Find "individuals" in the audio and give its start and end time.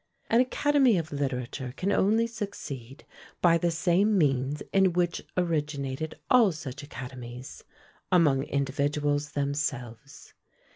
8.45-9.33